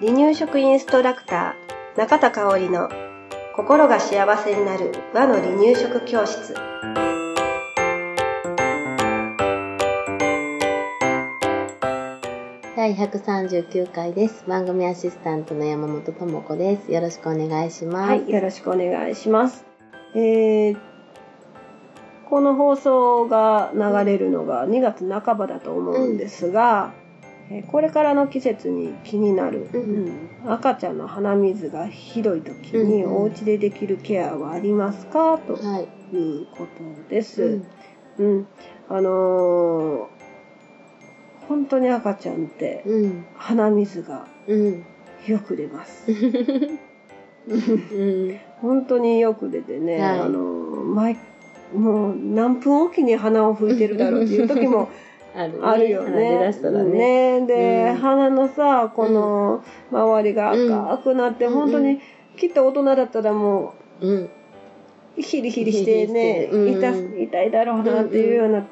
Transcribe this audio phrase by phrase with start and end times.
[0.00, 2.88] 離乳食インストラクター中田香織の
[3.54, 6.54] 心が幸せになる和の離乳食教室
[12.76, 14.44] 第139回です。
[14.48, 16.90] 番組アシスタントの山本智子です。
[16.90, 18.08] よろしくお願いします。
[18.08, 19.66] はいよろしくお願いします
[20.14, 20.89] えー
[22.30, 26.92] この放送が流れるのが2月半ばだと思うんですが、
[27.50, 35.36] えーこれからの季節に気になる、うんうん赤ちゃんの鼻水がひどい時にうんお家でできるケアはありますか？
[35.38, 36.16] とはい。
[36.16, 36.66] いうこ
[37.04, 37.42] とです。
[38.18, 38.46] うんうん、
[38.88, 40.06] あのー
[41.48, 43.24] 本当に赤ちゃんってうん。
[43.34, 44.84] 鼻水がうん。
[45.26, 46.06] よく出ます。
[47.48, 48.38] うん。
[48.62, 51.16] 本当によく出てね、はいあのー毎
[51.74, 54.88] もう何分おきに鼻を拭いてるだろうっていう時も
[55.62, 56.52] あるよね。
[56.82, 57.40] ね。
[57.40, 57.46] ね。
[57.46, 57.96] で、うん。
[57.96, 61.54] 鼻のさこの周りが赤くなって、うん。
[61.54, 62.00] 本当に
[62.36, 64.30] きっと大人だったらもうん。
[65.16, 68.64] うヒリヒリしてね、痛痛いだろうなっていうような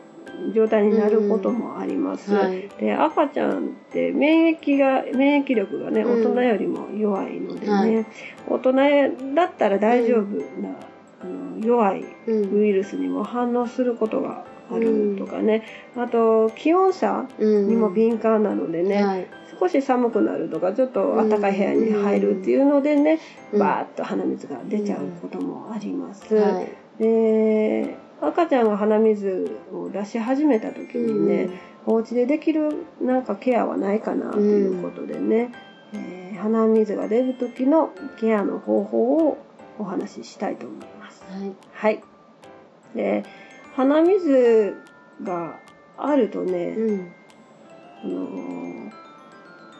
[0.54, 2.32] 状態になることもあります。
[2.34, 2.68] はい。
[2.80, 6.26] で赤ちゃんって免疫が免疫力がねうん。
[6.26, 8.06] 大人よりも弱いのでね、はい。
[8.48, 8.72] 大人
[9.34, 10.74] だったら大丈夫な、
[11.60, 12.60] 弱いうん。
[12.60, 15.62] ウイルスにも反応することがあるとかね、
[15.96, 17.68] あと気温差うん。
[17.68, 19.26] にも敏感なのでね、はい。
[19.58, 23.18] 少し寒くなるとかちょっと暖かい部屋に入るっていうのでね、
[23.52, 26.34] うんバーッと鼻水が出ちゃうこともあります。
[26.34, 26.68] はい。
[27.02, 31.48] で赤ちゃんが鼻水を出し始めた時にね、
[31.86, 35.52] お家でできるなんかケアはないかなということでね、
[35.94, 39.38] えー鼻水が出る時のケアの方法を
[39.76, 40.97] お話ししたいと思います。
[41.40, 41.46] うん。
[41.46, 41.54] はい。
[41.72, 42.02] はい。
[42.94, 43.24] で
[43.74, 44.74] 鼻水
[45.22, 45.58] が
[45.96, 47.12] あるとね、うん。
[48.04, 48.90] あのー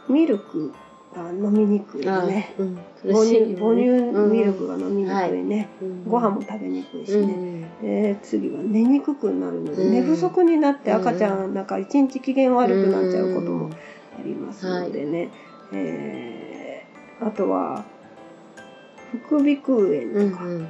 [0.09, 0.73] ミルク
[1.15, 2.55] が飲みにくいあね。
[2.59, 2.77] うん。
[3.03, 3.89] 母乳母乳
[4.33, 5.69] ミルクがが飲みにくいね。
[6.07, 7.33] ご飯も食べにくいしうね。
[7.35, 7.81] ん。
[7.83, 13.71] で次は寝にくくなるので、うん寝不足になって赤ちゃんなんか一日機嫌悪くなっちゃうことも
[14.19, 15.29] ありますのでね、
[15.73, 17.85] えーあとは
[19.27, 20.11] 副鼻腔うん。
[20.23, 20.69] 炎とか、うん。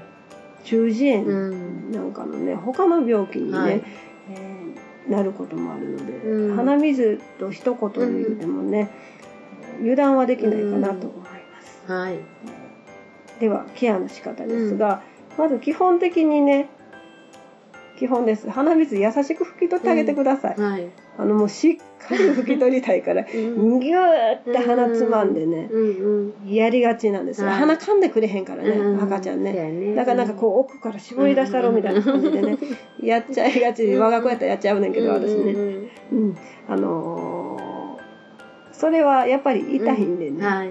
[0.68, 1.92] 中耳う炎ん。
[1.92, 8.90] なんかのね他の病気にね、はいえーなることもあるので、うん鼻水と一言で言ってもね、
[9.80, 11.90] 油断はできないかなと思います。
[11.90, 12.18] はい。
[13.40, 15.02] ではケアの仕方ですが、
[15.38, 16.68] まず基本的にね
[17.98, 20.88] 基本です鼻水優しく拭き取ってあげてください、はい。
[21.20, 23.78] あのもうしっかり拭き取りたいからギ うん。
[23.78, 26.32] ューって鼻つまんでね、うん。
[26.44, 26.54] うん。
[26.54, 32.56] やりがちなんですよ、はい鼻噛んでくれへんからね、うん赤ちゃんね、ねだからなんかこう奥から絞り出したろみたいな感じでね、
[33.02, 35.54] やっちゃいがち我が子やったらやっちゃうねんけど、私ね、ね。
[36.12, 36.36] うん、
[36.68, 37.68] あのー
[38.78, 40.70] それはやっぱり痛いんでね、はい。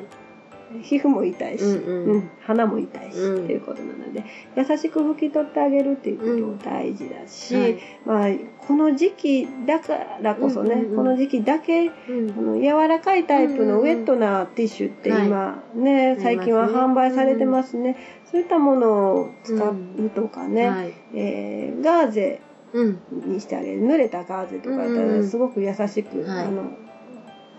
[0.81, 2.11] 皮膚も痛いし、うんうん。
[2.11, 3.43] うん鼻も痛いし、うん。
[3.43, 4.23] っていうことなので
[4.55, 7.77] 優しく拭き取ってあげるっていうことも大事だし、はい。
[8.05, 10.95] まあ、この時期だからこそね、うんうんうん。
[10.97, 12.31] この時期だけうん。
[12.31, 16.21] あの柔らかいタイプのウェットなティッシュって今ね、い。
[16.21, 17.97] 最近は販売されてますね、
[18.31, 20.93] そういったものを使うとかね、はい。
[21.13, 22.41] えーガーゼ
[22.73, 22.99] うん。
[23.25, 23.81] にしてあげる。
[23.81, 26.45] 濡れたガーゼとかやったうんうんらすごく優しく、はい。
[26.45, 26.71] あの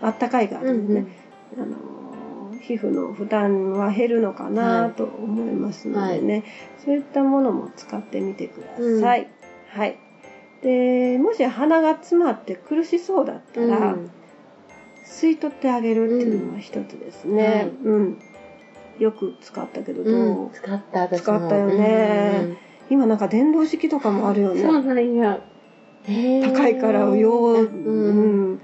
[0.01, 1.07] あったかいガーゼでね、
[1.57, 1.98] あの
[2.61, 6.43] 皮膚の負担は減るのかなと思いますのでね、
[6.83, 8.67] そういったものも使ってみてくだ
[9.01, 9.27] さい。
[9.69, 9.97] はい。
[10.61, 13.95] でもし鼻が詰まって苦しそうだったら、
[15.05, 17.71] 吸い取ってあげるっていうのは一つですね。
[17.83, 18.19] うん。
[18.99, 20.51] よく使ったけどどう、うん。
[20.51, 22.57] 使った、私も使ったよね
[22.89, 24.61] 今なんか電動式とかもあるよね。
[24.61, 25.41] うんそうなんや。
[26.05, 27.67] 高いからよう、う。
[27.67, 28.61] うんん、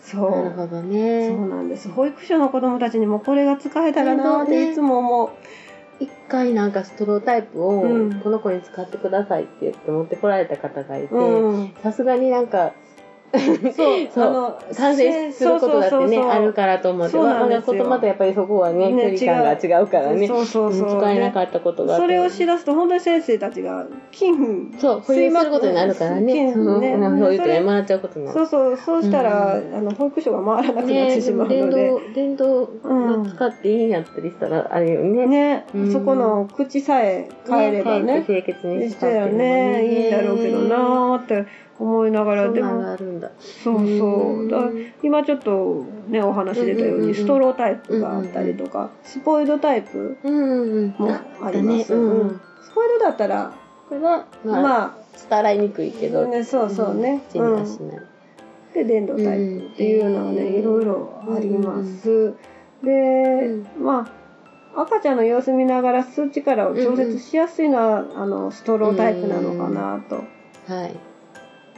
[0.00, 0.30] そう。
[0.30, 1.28] なるほどそね。
[1.28, 1.88] うなんです。
[1.88, 5.30] 保育所の子供たちにもこれが使えたらなっていつも思う。
[6.00, 11.74] 一回なんかストロータイプをうんこの子に使ってくださいって言って持ってこられた方がいて、うん。
[11.82, 12.72] さすがになんか、
[13.76, 14.24] そう、そう。
[14.24, 20.92] あの、賛成することだってね、あるからと思って、我が子とまたやっぱりそこはね、ね距離感が違うからね、そうそうそう。
[20.94, 21.96] うん使えなかったことが。
[21.96, 26.32] それをしだすと本当に先生たちが金そう、保有することになるからね。
[26.32, 26.80] 金そう。
[26.80, 26.96] ね。
[26.96, 28.38] 保有ってそれもらっちゃうことになる。
[28.38, 31.88] そうそう、そうしたら、うあの、保育所が回らなくなっねてしまう電ので。
[31.88, 35.26] 動、電動の使っていいんやったりしたら、あれよね。
[35.26, 35.92] ね、うん。
[35.92, 38.24] そこの口さえ変えればね。
[38.26, 41.46] 清潔にししたっね、いいんだろうけどなーって
[41.80, 42.96] 思いながら、でも。
[43.40, 44.50] そうそう。
[44.50, 44.58] だ
[45.02, 50.94] 今ちょっとね、お話出たように、うんうんうんストロータイプがあったりとか、スポイドタイプうんうんうん。
[50.98, 51.84] もあります。
[51.86, 51.88] ス
[52.74, 53.52] ポイドだったら、
[53.88, 54.98] これは、まあ、ま
[55.28, 57.22] 伝わりにくいけど、ね、そうそうね。
[57.30, 57.98] 口にはしない。
[58.74, 62.34] で電動タイプっていうのはね、うんいろいろあります。
[62.84, 64.06] で、ま
[64.74, 70.24] あ赤ちゃんの様子見ながら吸う力を調節しやすいのは、あのストロータイプなのかなと
[70.72, 71.09] はい。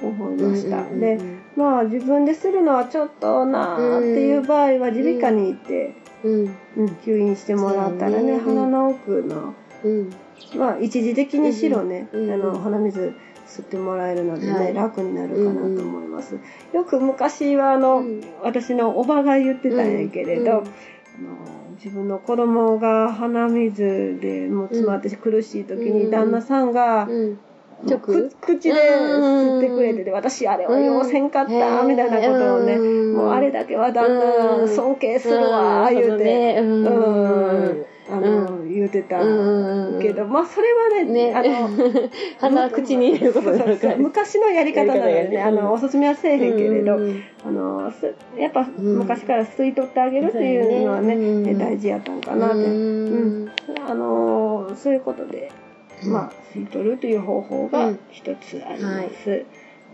[0.08, 0.84] 思いました。
[0.84, 1.18] で、
[1.56, 5.94] まあ自分でするのはちょっとなーっていう場合は耳鼻科に行って、
[6.24, 6.56] うん。
[6.76, 8.38] うん、吸引してもらったらね、ね。
[8.38, 9.54] 鼻の奥の
[9.84, 10.10] うん。
[10.56, 13.14] まあ一時的にしろね、うんうんあの鼻水
[13.46, 14.74] 吸ってもらえるのでね、はい。
[14.74, 16.38] 楽になるかなと思います。
[16.72, 18.20] よく昔はあの、うん。
[18.42, 20.64] 私のおばが言ってたんやけれど、
[21.76, 27.08] 自分の子供が鼻水でもう詰まって苦しい時にうん旦那さんが、
[27.82, 36.84] 口で吸ってくれてて、私あれはようせんかった、みたいなことをね、もうあれだけは旦那尊敬するわ、言うて、うん。
[36.84, 40.00] うん、あの、言うてたうん。
[40.00, 41.68] けど、まあそれはね、ね、あの、
[42.38, 43.64] 鼻口に入れることか。
[43.98, 47.22] 昔のやり方なのでね、あの、おすすめはせえへんけれど、うん。
[47.44, 48.74] あの、すやっぱん。
[48.78, 52.56] 昔から吸い取ってあげるっていうのはね、大事やったんかなって。
[52.56, 53.50] うん。
[53.86, 55.50] あの、そういうことで、
[56.08, 59.44] まあ、吸い取るという方法が一つあります。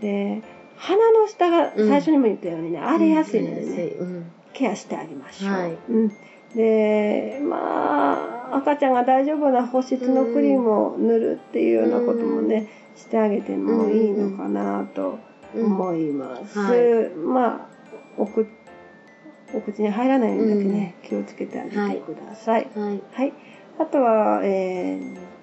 [0.01, 0.41] で、
[0.77, 4.31] 鼻の下が最初にも言ったようにね、荒れやすいのでね、うん。
[4.53, 5.51] ケアしてあげましょう。
[5.51, 5.77] はい。
[5.89, 6.11] うん、
[6.55, 15.19] でまあ赤ちゃんが大丈夫な保湿のクリームを塗るっていうようなこともね、してあげてもいいのかなと
[15.53, 16.59] 思います。
[16.59, 16.65] うん。
[16.65, 17.09] はい。
[17.15, 17.69] まあ
[18.17, 18.47] おく
[19.53, 22.69] お口に入らないようにだけね、気をつけてあげてください。
[22.75, 23.01] はい。
[23.11, 23.33] はい。
[23.79, 25.38] あとは、えー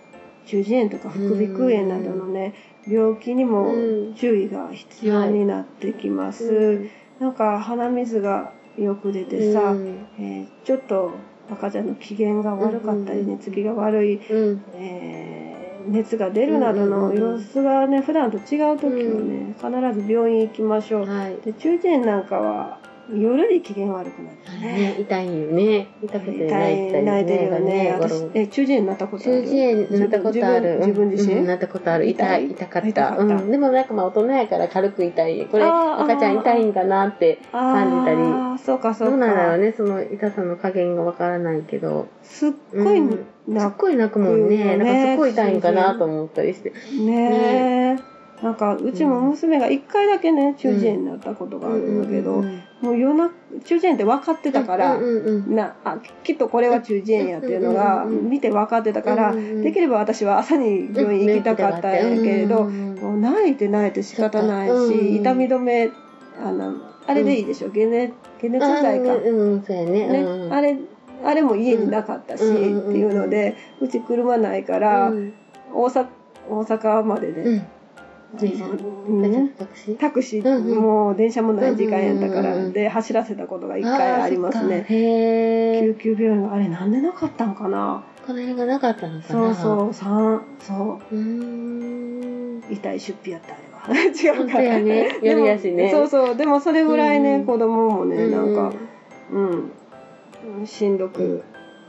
[0.47, 2.55] 中耳炎とか副鼻腔炎などのね、
[2.89, 6.45] 病気にもうん注意が必要になってきます。
[6.45, 6.89] うん
[7.19, 11.13] なんか鼻水がよく出てさ、うんえーちょっと
[11.51, 14.63] 赤ちゃんの機嫌が悪かったり、うん寝つきが悪い、うん。
[14.75, 15.57] えー
[15.89, 21.07] 熱が出るなどのうん様子がね、普段と違う時はね、必ず病院行きましょう。
[21.07, 21.37] はい。
[21.45, 24.95] で中耳炎なんかは夜に機嫌悪くなるね。
[24.95, 25.89] ね、痛いよね。
[26.03, 27.97] 痛くて泣いたり泣いてるよね。
[27.99, 29.43] 私、え、中耳炎になったことある？
[29.43, 30.79] 中耳炎なったことある。
[30.79, 32.09] 自分自身、うんなったことある。
[32.09, 32.51] 痛い？
[32.51, 33.17] 痛かった。
[33.17, 33.51] うん。
[33.51, 35.47] でもなんかまあ大人やから軽く痛い。
[35.47, 38.17] これ赤ちゃん痛いんかなって感じたり。
[38.23, 39.11] ああ、そうかそうか。
[39.11, 42.09] どうなんだろうね、その痛さの加減がわからないけど。
[42.23, 43.19] すっごいうんすっ
[43.49, 44.77] 泣くごい泣くもんね。
[44.77, 46.73] ねなんかすっごい痛いんかなと思ったりして。
[46.99, 48.17] ねえ。
[48.43, 53.35] なんか、うちも娘が一回だけね、中耳炎になったことがあるんだけど、うんもう夜中、
[53.65, 54.99] 中耳炎って分かってたから、
[55.49, 65.91] なあきっとこれは中耳炎やっていうのが見て分かってたから、できれば私は朝に病院行きたかったんやけれど、もう泣いて泣いて仕方ないし、痛み止め
[66.45, 66.75] あの
[67.07, 67.71] あれでいいでしょ？
[67.71, 70.09] 解熱解熱剤か、うんうん、そうやね。
[70.09, 70.77] ねうんあれ
[71.25, 75.33] あれも家になかったし、っていうのでうち車ないから、うん。
[75.73, 76.07] 大阪
[76.49, 77.67] 大阪までね、うん。
[78.35, 79.97] 電車うんタクシー？
[79.99, 80.79] タクシー、うんうん。
[80.81, 82.73] もう電車もない時間やったから、うんうんうん。
[82.73, 84.85] で走らせたことが一回ありますね。
[84.89, 88.03] 救急病院があれなんでなかったんかな。
[88.27, 89.55] この辺がなかったのかそうな。
[89.55, 89.95] そう。
[89.95, 91.15] 三そう。
[91.15, 91.19] う。
[91.19, 92.63] うーん。
[92.71, 94.05] 痛い出費やったあれは。
[94.11, 94.63] 違うから。
[94.65, 95.19] やね。
[95.23, 95.91] やりやしね。
[95.91, 96.37] でもそうそう。
[96.37, 97.45] でもそれぐらいね、うん。
[97.47, 98.73] 子供もねなんか
[99.33, 99.37] う
[100.59, 101.43] うん、しんどく、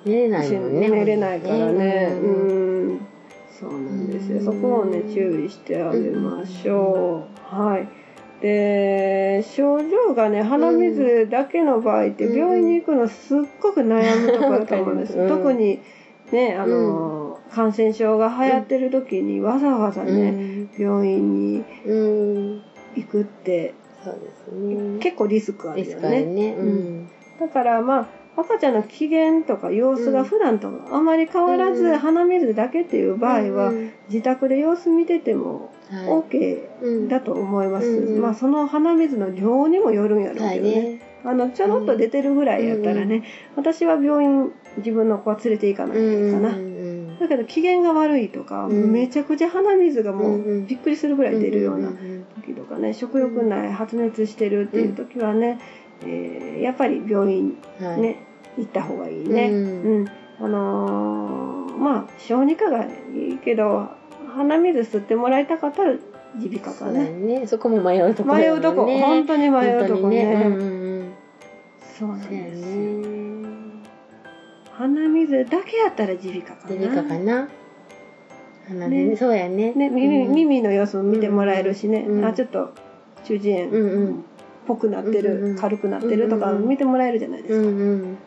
[0.06, 0.90] 寝れないしもんね。
[0.90, 2.10] 寝れないからね。
[2.22, 2.94] ううん。
[2.96, 3.00] ん
[3.60, 7.88] そうなんですようんそこをね注意してあげましょう、はい
[8.42, 15.80] で症状がね鼻水だけの場合ってうん病院に行くのすっごく悩むところだと思うんです、うん特に
[16.32, 22.64] ねあの、感染症が流行ってる時にわざわざね、病院にうん。
[22.96, 23.74] 行くって。
[25.02, 26.24] 結構リスクあるよね。
[26.26, 26.54] ね。
[26.54, 27.10] うん。
[27.40, 31.98] だからまあ赤ちゃんの機嫌とか様子が普段とあまり変わらず、うん。
[31.98, 33.92] 鼻水だけっていう場合は、うん。
[34.10, 36.06] 自宅で様子見ててもはい。
[36.08, 37.08] OK うん。
[37.08, 41.02] だと思います、うんまあその鼻水の量にもよるんやろうはいけどね、ね。
[41.24, 43.24] あのちょろっと出てるぐらいやったらね、
[43.56, 48.92] 私は病院自分の子は連れて行かないうんかな、うんだけど機嫌が悪いとか、うん。
[48.92, 51.90] めちゃくちゃ鼻水がもうびっくりするぐらい出るような、
[52.36, 55.60] 時とかね食欲ない発熱してるっていう時はね、
[56.04, 57.58] えーやっぱり病院。
[57.80, 58.27] ね、
[58.58, 59.50] 行った方がいいね。
[59.50, 59.58] うう
[60.00, 60.08] んん。
[60.40, 63.88] あのーまあ小児科がいいけど
[64.36, 65.94] 鼻水吸ってもらいたかったら
[66.36, 67.10] 耳鼻科かね。
[67.10, 67.48] ね。
[67.48, 70.24] そこも迷うところ迷うとこ、本当に迷うとこね。
[70.46, 71.12] うんうんうん。
[71.98, 72.68] そうなんですよ。
[72.68, 73.08] ね。
[74.72, 76.76] 鼻水だけやったら耳鼻科かな。
[76.76, 77.50] 耳鼻科かな。
[78.68, 79.72] 鼻ねそうやね。
[79.74, 82.74] ね、耳うん耳の様子も見てもらえるしね、うんあちょっと
[83.24, 84.26] 中耳炎っうんうん。
[84.68, 87.68] ぽくなってる、うんうん軽くなってるとか見てもらえるじゃないですか。
[87.68, 88.18] うんうん。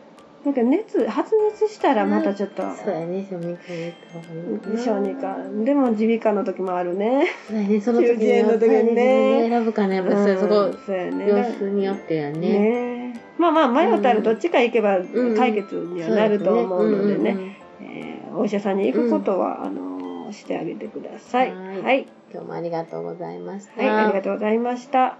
[0.43, 4.77] なんか熱発熱したらまたちょっと、そうやね小児科に行った方がいいかな。
[4.83, 7.27] 小児科でも耳鼻科の時もあるね。
[7.47, 11.27] そうやねその時に中耳炎の時にね選ぶかなやっぱりそこうんそうやね。
[11.29, 12.39] 様子によってやね。
[12.39, 13.21] ね。
[13.37, 15.35] まあまあ迷ったらどっちか行けばん。
[15.35, 21.53] 解決にはなると思うのでね、そうすねえーお医者さんに行くことは、あのしてあげてください。
[21.53, 21.81] はい。
[21.81, 23.81] はい、今日もありがとうございました。
[23.81, 25.17] はい、ありがとうございました。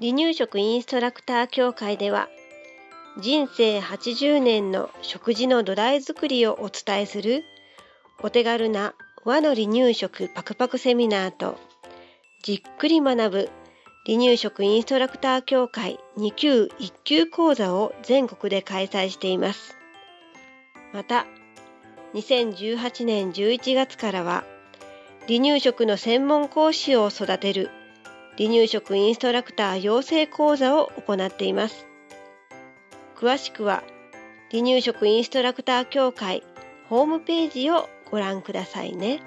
[0.00, 2.28] 離乳食インストラクター協会では
[3.18, 7.42] 人生80年の食事の土台作りをお伝えする
[8.22, 11.58] お手軽な和の離乳食パクパクセミナーと
[12.42, 13.50] じっくり学ぶ
[14.06, 19.76] 離乳食インストラクター協会2級1級講座を全国で開催しています。
[20.92, 21.26] また
[22.14, 24.44] 2018年11月からは
[25.26, 27.70] 離乳食の専門講師を育てる
[28.38, 31.89] 離乳食インストラクター養成講座を行っています。
[33.20, 33.82] 詳しくは
[34.50, 36.42] 離乳食インストラクター協会
[36.88, 39.20] ホームページをご覧くださいね。